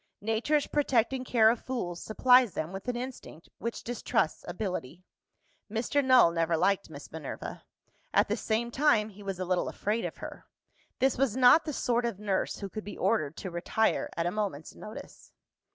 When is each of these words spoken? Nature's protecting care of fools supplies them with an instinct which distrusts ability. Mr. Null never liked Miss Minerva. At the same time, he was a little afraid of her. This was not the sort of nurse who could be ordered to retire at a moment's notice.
Nature's 0.21 0.65
protecting 0.65 1.23
care 1.23 1.51
of 1.51 1.63
fools 1.63 2.01
supplies 2.01 2.55
them 2.55 2.73
with 2.73 2.87
an 2.87 2.95
instinct 2.95 3.49
which 3.59 3.83
distrusts 3.83 4.43
ability. 4.47 5.03
Mr. 5.71 6.03
Null 6.03 6.31
never 6.31 6.57
liked 6.57 6.89
Miss 6.89 7.11
Minerva. 7.11 7.63
At 8.11 8.27
the 8.27 8.35
same 8.35 8.71
time, 8.71 9.09
he 9.09 9.21
was 9.21 9.37
a 9.37 9.45
little 9.45 9.69
afraid 9.69 10.03
of 10.03 10.17
her. 10.17 10.47
This 10.97 11.19
was 11.19 11.37
not 11.37 11.65
the 11.65 11.71
sort 11.73 12.05
of 12.05 12.17
nurse 12.17 12.57
who 12.61 12.67
could 12.67 12.83
be 12.83 12.97
ordered 12.97 13.37
to 13.37 13.51
retire 13.51 14.09
at 14.17 14.25
a 14.25 14.31
moment's 14.31 14.73
notice. 14.73 15.33